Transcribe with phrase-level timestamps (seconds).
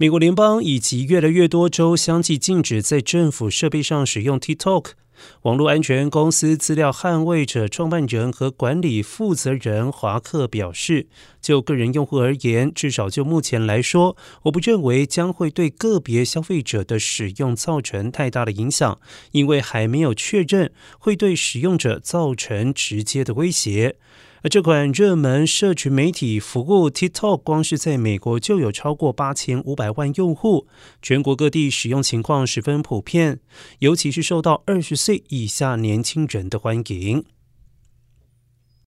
[0.00, 4.90] 美国联邦以及越来越多州相继禁止在政府设备上使用 TikTok。
[5.42, 11.08] 网络安全公司资料捍卫者创办人和管理负责人华克表示
[11.42, 19.00] ：“就个人用户而言，至少就目前来说，我不认为将会对个别消费者的使用造成太大的影响，
[19.32, 20.70] 因为还没有确认
[21.00, 23.96] 会对使用者造成直接的威胁。”
[24.42, 30.66] 而这款热门社群媒体服务 TikTok，光是在美国就有超过八千五百万用户，
[31.02, 33.40] 全国各地使用情况十分普遍，
[33.80, 37.24] 尤其是受到二十岁以下年轻人的欢迎。